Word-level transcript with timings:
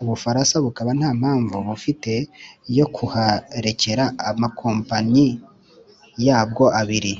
u 0.00 0.02
bufaransa 0.08 0.54
bukaba 0.64 0.90
nta 0.98 1.10
mpamvu 1.20 1.56
bufite 1.68 2.12
yo 2.78 2.86
kuharekera 2.94 4.04
amakompanyi 4.28 5.28
yabwo 6.26 6.64
abiri. 6.82 7.14